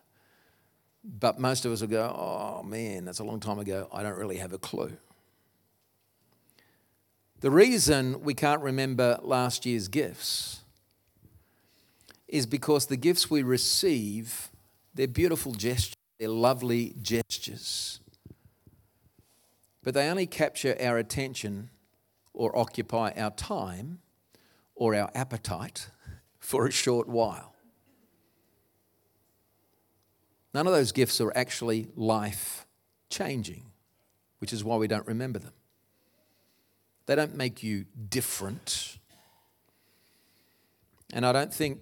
But 1.04 1.39
most 1.39 1.66
of 1.66 1.72
us 1.72 1.82
will 1.82 1.88
go, 1.88 2.04
oh 2.04 2.63
man, 2.63 3.06
that's 3.06 3.20
a 3.20 3.24
long 3.24 3.39
time 3.39 3.60
ago. 3.60 3.88
I 3.92 4.04
don't 4.04 4.18
really 4.18 4.38
have 4.38 4.54
a 4.54 4.58
clue. 4.58 4.98
The 7.42 7.50
reason 7.50 8.22
we 8.22 8.34
can't 8.34 8.62
remember 8.62 9.18
last 9.22 9.66
year's 9.66 9.88
gifts 9.88 10.60
is 12.28 12.46
because 12.46 12.86
the 12.86 12.98
gifts 12.98 13.30
we 13.32 13.44
receive, 13.44 14.50
they're 14.94 15.08
beautiful 15.08 15.54
gestures, 15.54 15.96
they're 16.20 16.28
lovely 16.28 16.94
gestures. 17.01 18.01
But 19.84 19.94
they 19.94 20.10
only 20.10 20.28
capture 20.28 20.75
our 20.80 20.98
attention 20.98 21.70
or 22.34 22.56
occupy 22.58 23.12
our 23.16 23.32
time 23.32 24.00
or 24.79 24.95
our 24.95 25.12
appetite 25.13 25.89
for 26.39 26.65
a 26.65 26.71
short 26.71 27.07
while. 27.07 27.53
None 30.53 30.65
of 30.65 30.74
those 30.74 30.93
gifts 30.93 31.19
are 31.21 31.31
actually 31.36 31.89
life 31.95 32.65
changing, 33.09 33.65
which 34.39 34.53
is 34.53 34.63
why 34.63 34.77
we 34.77 34.88
don't 34.88 35.05
remember 35.05 35.38
them. 35.38 35.51
They 37.05 37.15
don't 37.15 37.36
make 37.36 37.62
you 37.62 37.86
different. 38.09 38.98
And 41.12 41.25
I 41.25 41.33
don't 41.33 41.53
think 41.53 41.81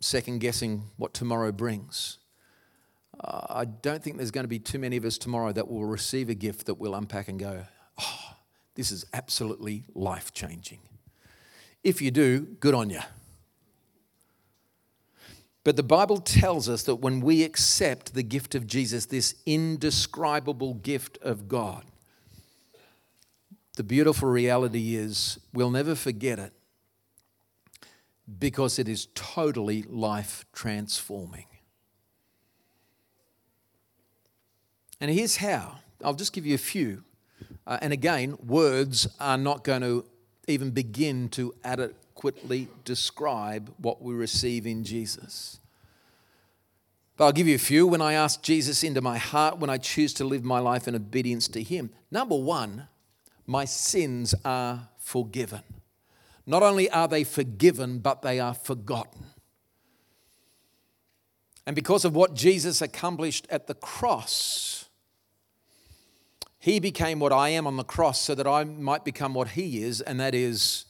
second 0.00 0.40
guessing 0.40 0.90
what 0.96 1.14
tomorrow 1.14 1.52
brings. 1.52 2.18
Uh, 3.22 3.46
I 3.48 3.64
don't 3.64 4.02
think 4.02 4.16
there's 4.16 4.32
going 4.32 4.44
to 4.44 4.48
be 4.48 4.58
too 4.58 4.80
many 4.80 4.96
of 4.96 5.04
us 5.04 5.18
tomorrow 5.18 5.52
that 5.52 5.70
will 5.70 5.84
receive 5.84 6.28
a 6.28 6.34
gift 6.34 6.66
that 6.66 6.74
we'll 6.74 6.96
unpack 6.96 7.28
and 7.28 7.38
go, 7.38 7.64
oh, 7.98 8.36
this 8.74 8.90
is 8.90 9.06
absolutely 9.12 9.84
life 9.94 10.32
changing. 10.32 10.80
If 11.84 12.00
you 12.00 12.10
do, 12.10 12.40
good 12.40 12.74
on 12.74 12.88
you. 12.88 13.00
But 15.64 15.76
the 15.76 15.82
Bible 15.82 16.18
tells 16.18 16.68
us 16.68 16.82
that 16.84 16.96
when 16.96 17.20
we 17.20 17.42
accept 17.42 18.14
the 18.14 18.22
gift 18.22 18.54
of 18.54 18.66
Jesus, 18.66 19.06
this 19.06 19.34
indescribable 19.46 20.74
gift 20.74 21.18
of 21.22 21.46
God, 21.46 21.84
the 23.76 23.84
beautiful 23.84 24.28
reality 24.28 24.94
is 24.96 25.38
we'll 25.52 25.70
never 25.70 25.94
forget 25.94 26.38
it 26.38 26.52
because 28.38 28.78
it 28.78 28.88
is 28.88 29.08
totally 29.14 29.82
life 29.82 30.44
transforming. 30.52 31.46
And 35.00 35.10
here's 35.10 35.36
how 35.36 35.78
I'll 36.02 36.14
just 36.14 36.32
give 36.32 36.46
you 36.46 36.54
a 36.54 36.58
few. 36.58 37.04
Uh, 37.66 37.78
and 37.80 37.92
again, 37.92 38.36
words 38.46 39.08
are 39.18 39.38
not 39.38 39.64
going 39.64 39.82
to 39.82 40.04
even 40.48 40.70
begin 40.70 41.28
to 41.30 41.54
adequately 41.64 42.68
describe 42.84 43.72
what 43.78 44.02
we 44.02 44.14
receive 44.14 44.66
in 44.66 44.84
Jesus. 44.84 45.58
But 47.16 47.26
I'll 47.26 47.32
give 47.32 47.46
you 47.46 47.54
a 47.54 47.58
few. 47.58 47.86
When 47.86 48.02
I 48.02 48.14
ask 48.14 48.42
Jesus 48.42 48.82
into 48.82 49.00
my 49.00 49.18
heart, 49.18 49.58
when 49.58 49.70
I 49.70 49.78
choose 49.78 50.12
to 50.14 50.24
live 50.24 50.42
my 50.44 50.58
life 50.58 50.88
in 50.88 50.94
obedience 50.94 51.46
to 51.48 51.62
Him, 51.62 51.90
number 52.10 52.36
one, 52.36 52.88
my 53.46 53.64
sins 53.64 54.34
are 54.44 54.88
forgiven. 54.98 55.62
Not 56.46 56.62
only 56.62 56.90
are 56.90 57.08
they 57.08 57.24
forgiven, 57.24 57.98
but 57.98 58.22
they 58.22 58.40
are 58.40 58.54
forgotten. 58.54 59.26
And 61.66 61.74
because 61.74 62.04
of 62.04 62.14
what 62.14 62.34
Jesus 62.34 62.82
accomplished 62.82 63.46
at 63.48 63.66
the 63.66 63.74
cross, 63.74 64.83
he 66.64 66.80
became 66.80 67.20
what 67.20 67.30
I 67.30 67.50
am 67.50 67.66
on 67.66 67.76
the 67.76 67.84
cross 67.84 68.18
so 68.18 68.34
that 68.34 68.46
I 68.46 68.64
might 68.64 69.04
become 69.04 69.34
what 69.34 69.48
he 69.48 69.82
is, 69.82 70.00
and 70.00 70.18
that 70.18 70.34
is 70.34 70.86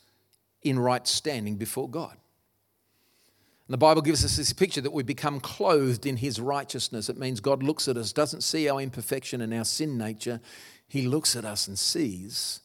in 0.63 0.79
right 0.79 1.05
standing 1.05 1.57
before 1.57 1.89
God. 1.89 2.13
And 2.13 3.73
the 3.73 3.79
Bible 3.79 4.01
gives 4.01 4.25
us 4.25 4.37
this 4.37 4.53
picture 4.53 4.81
that 4.81 4.93
we 4.93 5.03
become 5.03 5.41
clothed 5.41 6.07
in 6.07 6.19
his 6.19 6.39
righteousness. 6.39 7.09
It 7.09 7.19
means 7.19 7.41
God 7.41 7.61
looks 7.61 7.89
at 7.89 7.97
us, 7.97 8.13
doesn't 8.13 8.43
see 8.43 8.69
our 8.69 8.81
imperfection 8.81 9.41
and 9.41 9.53
our 9.53 9.65
sin 9.65 9.99
nature. 9.99 10.41
He 10.87 11.09
looks 11.09 11.35
at 11.35 11.45
us 11.45 11.67
and 11.67 11.77
sees 11.77 12.61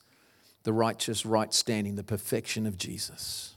the 0.62 0.72
righteous 0.72 1.26
right 1.26 1.52
standing, 1.52 1.96
the 1.96 2.04
perfection 2.04 2.68
of 2.68 2.78
Jesus. 2.78 3.56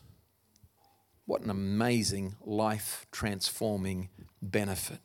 What 1.26 1.42
an 1.42 1.50
amazing 1.50 2.36
life 2.42 3.04
transforming 3.12 4.08
benefit. 4.40 5.00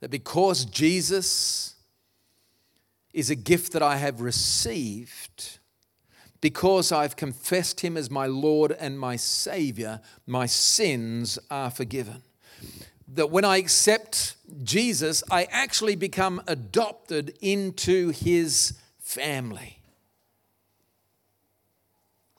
That 0.00 0.10
because 0.10 0.66
Jesus 0.66 1.73
is 3.14 3.30
a 3.30 3.34
gift 3.34 3.72
that 3.72 3.82
I 3.82 3.96
have 3.96 4.20
received, 4.20 5.58
because 6.40 6.92
I've 6.92 7.16
confessed 7.16 7.80
him 7.80 7.96
as 7.96 8.10
my 8.10 8.26
Lord 8.26 8.72
and 8.72 8.98
my 8.98 9.16
Savior, 9.16 10.00
my 10.26 10.44
sins 10.44 11.38
are 11.50 11.70
forgiven. 11.70 12.22
That 13.08 13.30
when 13.30 13.44
I 13.44 13.56
accept 13.56 14.36
Jesus, 14.62 15.22
I 15.30 15.44
actually 15.44 15.96
become 15.96 16.42
adopted 16.46 17.38
into 17.40 18.10
his 18.10 18.74
family. 18.98 19.78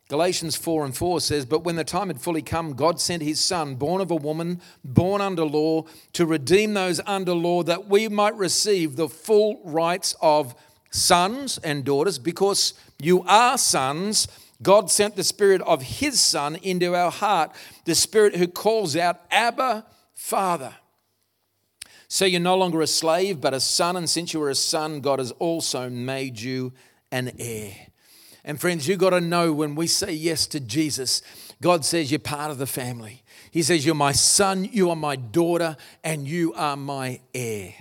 Galatians 0.07 0.55
4 0.55 0.85
and 0.85 0.95
4 0.95 1.19
says, 1.19 1.45
But 1.45 1.63
when 1.63 1.77
the 1.77 1.83
time 1.83 2.07
had 2.07 2.21
fully 2.21 2.43
come, 2.43 2.73
God 2.73 3.01
sent 3.01 3.23
his 3.23 3.39
Son, 3.39 3.75
born 3.75 4.01
of 4.01 4.11
a 4.11 4.15
woman, 4.15 4.61
born 4.83 5.19
under 5.19 5.43
law, 5.43 5.85
to 6.13 6.27
redeem 6.27 6.75
those 6.75 7.01
under 7.07 7.33
law, 7.33 7.63
that 7.63 7.87
we 7.87 8.07
might 8.07 8.35
receive 8.35 8.95
the 8.95 9.09
full 9.09 9.59
rights 9.63 10.15
of 10.21 10.53
sons 10.91 11.57
and 11.57 11.83
daughters. 11.83 12.19
Because 12.19 12.75
you 12.99 13.23
are 13.23 13.57
sons, 13.57 14.27
God 14.61 14.91
sent 14.91 15.15
the 15.15 15.23
Spirit 15.23 15.61
of 15.61 15.81
his 15.81 16.21
Son 16.21 16.55
into 16.57 16.93
our 16.93 17.09
heart, 17.09 17.51
the 17.85 17.95
Spirit 17.95 18.35
who 18.35 18.47
calls 18.47 18.95
out, 18.95 19.21
Abba, 19.31 19.87
Father. 20.13 20.75
So 22.07 22.25
you're 22.25 22.39
no 22.39 22.55
longer 22.55 22.81
a 22.81 22.87
slave, 22.87 23.41
but 23.41 23.55
a 23.55 23.59
son, 23.59 23.95
and 23.95 24.07
since 24.07 24.33
you 24.33 24.41
are 24.43 24.51
a 24.51 24.55
son, 24.55 25.01
God 25.01 25.17
has 25.17 25.31
also 25.31 25.89
made 25.89 26.39
you 26.39 26.73
an 27.11 27.31
heir. 27.39 27.73
And 28.47 28.61
friends, 28.61 28.87
you 28.87 28.95
got 28.95 29.09
to 29.09 29.19
know 29.19 29.51
when 29.51 29.73
we 29.73 29.87
say 29.87 30.13
yes 30.13 30.45
to 30.47 30.59
Jesus, 30.59 31.23
God 31.63 31.83
says, 31.83 32.11
You're 32.11 32.19
part 32.19 32.51
of 32.51 32.59
the 32.59 32.67
family. 32.67 33.23
He 33.49 33.63
says, 33.63 33.83
You're 33.83 33.95
my 33.95 34.11
son, 34.11 34.65
you 34.65 34.91
are 34.91 34.95
my 34.95 35.15
daughter, 35.15 35.75
and 36.03 36.27
you 36.27 36.53
are 36.53 36.77
my 36.77 37.21
heir. 37.33 37.73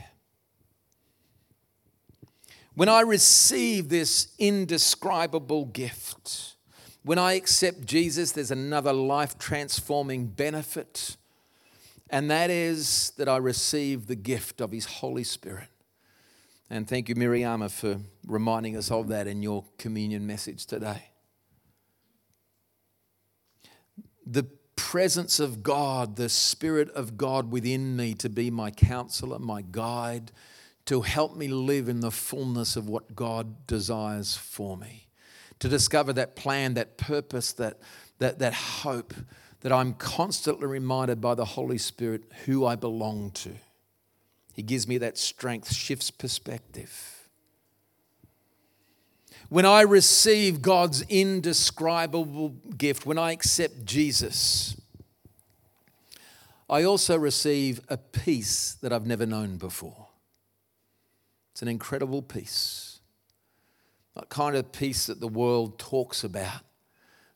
When 2.75 2.89
I 2.89 3.03
receive 3.03 3.91
this 3.91 4.29
indescribable 4.39 5.67
gift, 5.67 6.55
when 7.05 7.19
I 7.19 7.35
accept 7.35 7.85
Jesus, 7.85 8.33
there's 8.33 8.51
another 8.51 8.95
life 8.95 9.39
transforming 9.39 10.29
benefit, 10.29 11.19
and 12.09 12.31
that 12.31 12.49
is 12.49 13.13
that 13.19 13.29
I 13.29 13.37
receive 13.37 14.07
the 14.07 14.17
gift 14.17 14.63
of 14.63 14.73
His 14.73 14.87
Holy 14.87 15.25
Spirit. 15.25 15.69
And 16.71 16.89
thank 16.89 17.09
you, 17.09 17.15
Miriama, 17.15 17.71
for 17.71 18.01
reminding 18.27 18.77
us 18.77 18.91
of 18.91 19.09
that 19.09 19.27
in 19.27 19.43
your 19.43 19.65
communion 19.79 20.27
message 20.27 20.67
today. 20.67 21.11
The 24.27 24.47
presence 24.77 25.41
of 25.41 25.63
God, 25.63 26.17
the 26.17 26.29
Spirit 26.29 26.89
of 26.91 27.17
God 27.17 27.53
within 27.53 27.97
me 27.97 28.15
to 28.15 28.29
be 28.29 28.51
my 28.51 28.71
counselor, 28.71 29.39
my 29.39 29.63
guide, 29.63 30.33
to 30.87 31.03
help 31.03 31.37
me 31.37 31.49
live 31.49 31.89
in 31.89 32.01
the 32.01 32.11
fullness 32.11 32.77
of 32.77 32.89
what 32.89 33.15
God 33.15 33.67
desires 33.67 34.37
for 34.37 34.77
me, 34.77 35.09
to 35.59 35.69
discover 35.69 36.13
that 36.15 36.37
plan, 36.37 36.75
that 36.75 36.97
purpose, 36.97 37.53
that, 37.53 37.79
that, 38.19 38.39
that 38.39 38.55
hope, 38.55 39.15
that 39.61 39.73
I'm 39.73 39.95
constantly 39.95 40.67
reminded 40.67 41.21
by 41.21 41.35
the 41.35 41.45
Holy 41.45 41.79
Spirit 41.79 42.25
who 42.45 42.67
I 42.67 42.77
belong 42.77 43.31
to. 43.33 43.53
He 44.55 44.63
gives 44.63 44.87
me 44.87 44.99
that 44.99 45.19
strength, 45.19 45.75
shifts 45.75 46.13
perspective. 46.13 47.29
When 49.49 49.67
I 49.67 49.83
receive 49.83 50.63
God's 50.63 51.03
indescribable 51.03 52.51
gift, 52.79 53.05
when 53.05 53.19
I 53.19 53.33
accept 53.33 53.85
Jesus, 53.85 54.81
I 56.71 56.85
also 56.85 57.19
receive 57.19 57.81
a 57.89 57.97
peace 57.97 58.75
that 58.81 58.93
I've 58.93 59.07
never 59.07 59.27
known 59.27 59.57
before. 59.57 60.07
It's 61.53 61.61
an 61.63 61.69
incredible 61.69 62.23
peace. 62.23 63.01
Not 64.17 64.29
kind 64.29 64.57
of 64.57 64.71
peace 64.71 65.07
that 65.07 65.21
the 65.21 65.29
world 65.29 65.79
talks 65.81 66.23
about, 66.23 66.63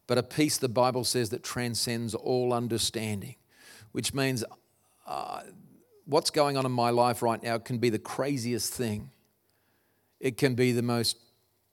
but 0.06 0.18
a 0.18 0.22
peace 0.22 0.56
the 0.56 0.68
Bible 0.68 1.02
says 1.02 1.30
that 1.30 1.42
transcends 1.42 2.14
all 2.14 2.52
understanding, 2.52 3.34
which 3.90 4.14
means 4.14 4.44
uh, 5.06 5.42
what's 6.08 6.30
going 6.30 6.56
on 6.56 6.66
in 6.66 6.72
my 6.72 6.90
life 6.90 7.22
right 7.22 7.42
now 7.42 7.58
can 7.58 7.78
be 7.78 7.90
the 7.90 7.98
craziest 7.98 8.72
thing. 8.72 9.10
It 10.18 10.36
can 10.36 10.54
be 10.54 10.72
the 10.72 10.82
most 10.82 11.16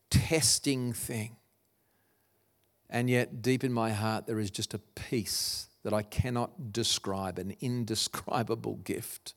testing 0.10 0.94
thing. 0.94 1.38
And 2.90 3.10
yet, 3.10 3.42
deep 3.42 3.64
in 3.64 3.74
my 3.74 3.92
heart, 3.92 4.28
there 4.28 4.40
is 4.40 4.52
just 4.52 4.74
a 4.74 4.80
peace 4.80 5.68
that 5.84 5.94
I 5.94 6.04
cannot 6.04 6.72
describe, 6.72 7.40
an 7.40 7.56
indescribable 7.60 8.76
gift 8.76 9.34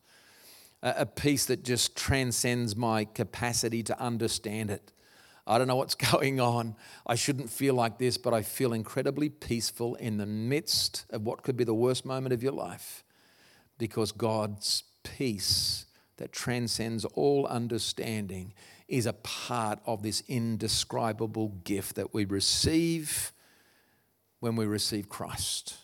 a 0.81 1.05
peace 1.05 1.45
that 1.45 1.63
just 1.63 1.95
transcends 1.95 2.75
my 2.75 3.05
capacity 3.05 3.83
to 3.83 3.99
understand 3.99 4.71
it. 4.71 4.93
I 5.45 5.57
don't 5.57 5.67
know 5.67 5.75
what's 5.75 5.95
going 6.11 6.39
on. 6.39 6.75
I 7.05 7.15
shouldn't 7.15 7.49
feel 7.49 7.73
like 7.73 7.97
this, 7.97 8.17
but 8.17 8.33
I 8.33 8.41
feel 8.41 8.73
incredibly 8.73 9.29
peaceful 9.29 9.95
in 9.95 10.17
the 10.17 10.25
midst 10.25 11.05
of 11.09 11.23
what 11.23 11.43
could 11.43 11.57
be 11.57 11.63
the 11.63 11.73
worst 11.73 12.05
moment 12.05 12.33
of 12.33 12.43
your 12.43 12.53
life 12.53 13.03
because 13.77 14.11
God's 14.11 14.83
peace 15.03 15.85
that 16.17 16.31
transcends 16.31 17.05
all 17.05 17.45
understanding 17.47 18.53
is 18.87 19.05
a 19.05 19.13
part 19.13 19.79
of 19.85 20.01
this 20.01 20.23
indescribable 20.27 21.49
gift 21.63 21.95
that 21.95 22.13
we 22.13 22.25
receive 22.25 23.31
when 24.39 24.55
we 24.55 24.65
receive 24.65 25.09
Christ 25.09 25.77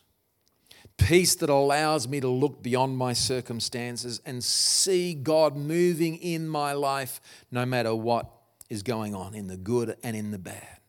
peace 0.97 1.35
that 1.35 1.49
allows 1.49 2.07
me 2.07 2.19
to 2.19 2.27
look 2.27 2.63
beyond 2.63 2.97
my 2.97 3.13
circumstances 3.13 4.21
and 4.25 4.43
see 4.43 5.13
God 5.13 5.55
moving 5.55 6.17
in 6.17 6.47
my 6.47 6.73
life 6.73 7.21
no 7.51 7.65
matter 7.65 7.93
what 7.93 8.29
is 8.69 8.83
going 8.83 9.13
on 9.13 9.35
in 9.35 9.47
the 9.47 9.57
good 9.57 9.95
and 10.03 10.15
in 10.15 10.31
the 10.31 10.39
bad. 10.39 10.79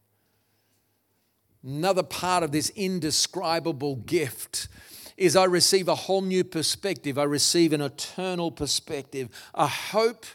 Another 1.63 2.03
part 2.03 2.43
of 2.43 2.53
this 2.53 2.71
indescribable 2.71 3.97
gift 3.97 4.69
is 5.17 5.37
I 5.37 5.45
receive 5.45 5.89
a 5.89 5.95
whole 5.95 6.23
new 6.23 6.45
perspective. 6.45 7.19
I 7.19 7.25
receive 7.25 7.73
an 7.73 7.81
eternal 7.81 8.51
perspective, 8.51 9.29
a 9.55 9.67
hope 9.67 10.27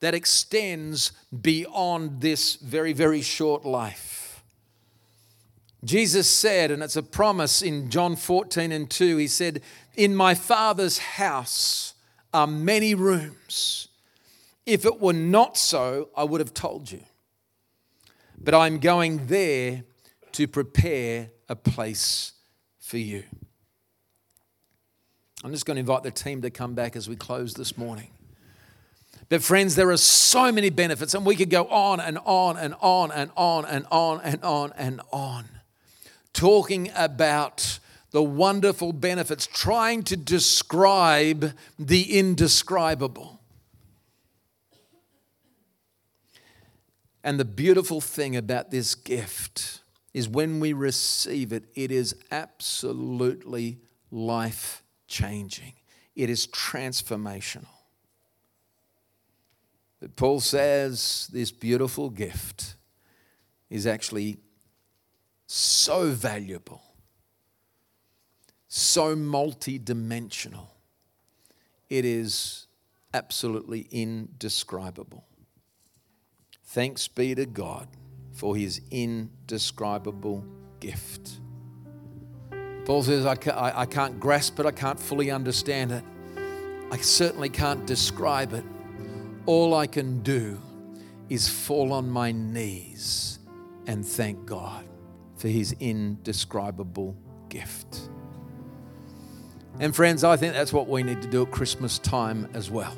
that 0.00 0.14
extends 0.14 1.12
beyond 1.42 2.20
this 2.20 2.56
very, 2.56 2.92
very 2.92 3.22
short 3.22 3.64
life. 3.64 4.42
Jesus 5.84 6.30
said, 6.30 6.70
and 6.70 6.82
it's 6.82 6.96
a 6.96 7.02
promise 7.02 7.60
in 7.60 7.90
John 7.90 8.16
14 8.16 8.72
and 8.72 8.90
2, 8.90 9.18
he 9.18 9.26
said, 9.26 9.60
In 9.94 10.16
my 10.16 10.34
Father's 10.34 10.98
house 10.98 11.94
are 12.32 12.46
many 12.46 12.94
rooms. 12.94 13.88
If 14.64 14.86
it 14.86 15.00
were 15.00 15.12
not 15.12 15.58
so, 15.58 16.08
I 16.16 16.24
would 16.24 16.40
have 16.40 16.54
told 16.54 16.90
you. 16.90 17.00
But 18.38 18.54
I'm 18.54 18.78
going 18.78 19.26
there 19.26 19.84
to 20.32 20.48
prepare 20.48 21.30
a 21.48 21.56
place 21.56 22.32
for 22.80 22.98
you. 22.98 23.24
I'm 25.44 25.52
just 25.52 25.66
going 25.66 25.76
to 25.76 25.80
invite 25.80 26.02
the 26.02 26.10
team 26.10 26.40
to 26.40 26.50
come 26.50 26.72
back 26.74 26.96
as 26.96 27.06
we 27.06 27.16
close 27.16 27.52
this 27.52 27.76
morning. 27.76 28.08
But, 29.28 29.42
friends, 29.42 29.74
there 29.74 29.90
are 29.90 29.98
so 29.98 30.50
many 30.50 30.70
benefits, 30.70 31.12
and 31.12 31.26
we 31.26 31.36
could 31.36 31.50
go 31.50 31.66
on 31.66 32.00
and 32.00 32.18
on 32.24 32.56
and 32.56 32.74
on 32.80 33.12
and 33.12 33.30
on 33.36 33.66
and 33.66 33.86
on 33.90 34.20
and 34.22 34.42
on 34.42 34.72
and 34.78 35.00
on 35.12 35.44
talking 36.32 36.90
about 36.96 37.78
the 38.10 38.22
wonderful 38.22 38.94
benefits, 38.94 39.46
trying 39.46 40.02
to 40.04 40.16
describe 40.16 41.52
the 41.78 42.18
indescribable. 42.18 43.38
And 47.22 47.38
the 47.38 47.44
beautiful 47.44 48.00
thing 48.00 48.34
about 48.34 48.70
this 48.70 48.94
gift 48.94 49.80
is 50.14 50.26
when 50.26 50.58
we 50.58 50.72
receive 50.72 51.52
it, 51.52 51.64
it 51.74 51.90
is 51.90 52.14
absolutely 52.30 53.78
life 54.10 54.83
changing, 55.06 55.74
it 56.14 56.30
is 56.30 56.46
transformational. 56.46 57.66
But 60.00 60.16
Paul 60.16 60.40
says 60.40 61.28
this 61.32 61.50
beautiful 61.50 62.10
gift 62.10 62.74
is 63.70 63.86
actually 63.86 64.38
so 65.46 66.10
valuable, 66.10 66.82
so 68.68 69.16
multi-dimensional. 69.16 70.70
It 71.88 72.04
is 72.04 72.66
absolutely 73.12 73.88
indescribable. 73.90 75.24
Thanks 76.64 77.06
be 77.08 77.34
to 77.34 77.46
God 77.46 77.88
for 78.32 78.56
his 78.56 78.80
indescribable 78.90 80.44
gift. 80.80 81.38
Paul 82.84 83.02
says, 83.02 83.24
I 83.24 83.34
can't, 83.34 83.56
I 83.56 83.86
can't 83.86 84.20
grasp 84.20 84.60
it, 84.60 84.66
I 84.66 84.70
can't 84.70 85.00
fully 85.00 85.30
understand 85.30 85.90
it, 85.90 86.04
I 86.90 86.98
certainly 86.98 87.48
can't 87.48 87.86
describe 87.86 88.52
it. 88.52 88.64
All 89.46 89.74
I 89.74 89.86
can 89.86 90.20
do 90.22 90.60
is 91.28 91.48
fall 91.48 91.92
on 91.92 92.08
my 92.08 92.32
knees 92.32 93.38
and 93.86 94.06
thank 94.06 94.44
God 94.46 94.86
for 95.36 95.48
his 95.48 95.74
indescribable 95.80 97.16
gift. 97.48 98.08
And 99.80 99.94
friends, 99.94 100.22
I 100.22 100.36
think 100.36 100.54
that's 100.54 100.72
what 100.72 100.86
we 100.86 101.02
need 101.02 101.20
to 101.22 101.28
do 101.28 101.42
at 101.42 101.50
Christmas 101.50 101.98
time 101.98 102.48
as 102.54 102.70
well. 102.70 102.96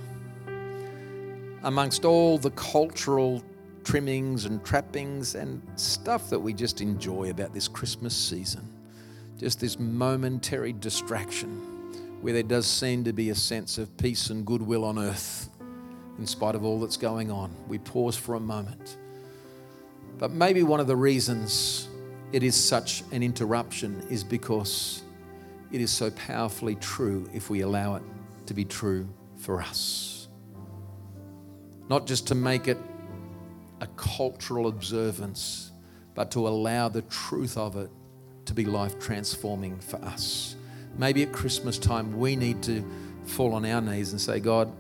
Amongst 1.63 2.05
all 2.05 2.39
the 2.39 2.51
cultural 2.51 3.43
trimmings 3.83 4.45
and 4.45 4.63
trappings 4.65 5.37
and 5.37 5.63
stuff 5.77 6.29
that 6.31 6.39
we 6.39 6.53
just 6.53 6.81
enjoy 6.81 7.31
about 7.31 7.55
this 7.55 7.67
Christmas 7.67 8.15
season, 8.15 8.69
just 9.39 9.61
this 9.61 9.79
momentary 9.79 10.73
distraction 10.73 11.51
where 12.23 12.33
there 12.33 12.43
does 12.43 12.67
seem 12.67 13.05
to 13.05 13.13
be 13.13 13.31
a 13.31 13.35
sense 13.35 13.79
of 13.79 13.95
peace 13.99 14.31
and 14.31 14.47
goodwill 14.47 14.85
on 14.85 14.99
earth 14.99 15.51
in 16.19 16.27
spite 16.27 16.55
of 16.55 16.65
all 16.65 16.81
that's 16.81 16.97
going 16.97 17.31
on. 17.31 17.55
We 17.69 17.79
pause 17.79 18.17
for 18.17 18.35
a 18.35 18.41
moment. 18.41 18.97
But 20.19 20.33
maybe 20.33 20.63
one 20.63 20.81
of 20.81 20.87
the 20.87 20.97
reasons 20.97 21.89
it 22.33 22.43
is 22.43 22.57
such 22.57 23.05
an 23.13 23.23
interruption 23.23 24.03
is 24.11 24.25
because 24.25 25.03
it 25.71 25.81
is 25.81 25.91
so 25.91 26.11
powerfully 26.13 26.77
true 26.77 27.29
if 27.35 27.51
we 27.51 27.61
allow 27.61 27.97
it 27.97 28.03
to 28.47 28.55
be 28.55 28.65
true 28.65 29.09
for 29.37 29.61
us. 29.61 30.29
Not 31.89 32.07
just 32.07 32.27
to 32.29 32.35
make 32.35 32.67
it 32.67 32.79
a 33.81 33.87
cultural 33.89 34.69
observance, 34.69 35.73
but 36.15 36.31
to 36.31 36.49
allow 36.49 36.89
the 36.89 37.03
truth 37.03 37.59
of 37.59 37.77
it 37.77 37.91
to 38.47 38.55
be 38.55 38.65
life 38.65 38.99
transforming 38.99 39.79
for 39.79 39.97
us. 40.05 40.57
Maybe 40.99 41.23
at 41.23 41.33
Christmas 41.33 41.79
time, 41.79 42.19
we 42.19 42.37
need 42.37 42.63
to 42.65 42.85
fall 43.25 43.55
on 43.55 43.65
our 43.65 43.81
knees 43.81 44.13
and 44.13 44.21
say, 44.21 44.41
God, 44.41 44.73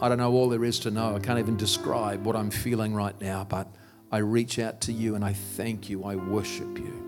I 0.00 0.08
don't 0.08 0.18
know 0.18 0.32
all 0.32 0.48
there 0.48 0.64
is 0.64 0.78
to 0.80 0.90
know. 0.90 1.14
I 1.14 1.20
can't 1.20 1.38
even 1.38 1.56
describe 1.56 2.24
what 2.24 2.36
I'm 2.36 2.50
feeling 2.50 2.94
right 2.94 3.18
now, 3.20 3.44
but 3.44 3.68
I 4.10 4.18
reach 4.18 4.58
out 4.58 4.80
to 4.82 4.92
you 4.92 5.14
and 5.14 5.24
I 5.24 5.32
thank 5.32 5.88
you. 5.88 6.04
I 6.04 6.16
worship 6.16 6.78
you 6.78 7.02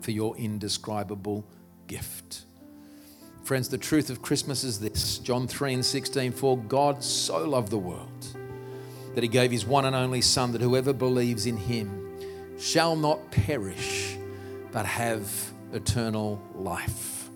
for 0.00 0.10
your 0.10 0.36
indescribable 0.36 1.44
gift. 1.86 2.44
Friends, 3.44 3.68
the 3.68 3.78
truth 3.78 4.10
of 4.10 4.22
Christmas 4.22 4.62
is 4.64 4.78
this 4.78 5.18
John 5.18 5.46
3 5.46 5.74
and 5.74 5.84
16 5.84 6.32
For 6.32 6.58
God 6.58 7.02
so 7.02 7.48
loved 7.48 7.70
the 7.70 7.78
world 7.78 8.26
that 9.14 9.22
he 9.22 9.28
gave 9.28 9.50
his 9.50 9.66
one 9.66 9.84
and 9.84 9.94
only 9.94 10.20
Son, 10.20 10.52
that 10.52 10.60
whoever 10.60 10.92
believes 10.92 11.46
in 11.46 11.56
him 11.56 12.58
shall 12.58 12.96
not 12.96 13.30
perish, 13.30 14.11
but 14.72 14.86
have 14.86 15.30
eternal 15.72 16.42
life. 16.54 17.28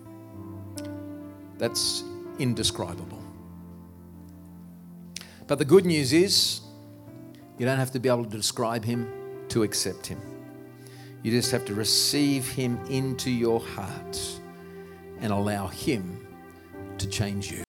That's 1.57 2.03
indescribable. 2.39 3.21
But 5.47 5.59
the 5.59 5.65
good 5.65 5.85
news 5.85 6.11
is, 6.11 6.61
you 7.57 7.65
don't 7.65 7.77
have 7.77 7.91
to 7.91 7.99
be 7.99 8.09
able 8.09 8.25
to 8.25 8.29
describe 8.29 8.83
him 8.83 9.11
to 9.49 9.63
accept 9.63 10.05
him. 10.05 10.19
You 11.23 11.31
just 11.31 11.51
have 11.51 11.65
to 11.65 11.73
receive 11.73 12.47
him 12.49 12.79
into 12.89 13.31
your 13.31 13.59
heart 13.59 14.39
and 15.19 15.31
allow 15.31 15.67
him 15.67 16.27
to 16.97 17.07
change 17.07 17.51
you. 17.51 17.66